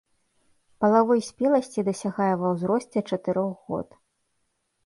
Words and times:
Палавой 0.85 1.21
спеласці 1.27 1.85
дасягае 1.89 2.31
ва 2.45 2.57
ўзросце 2.57 2.99
чатырох 3.09 3.53
год. 3.69 3.89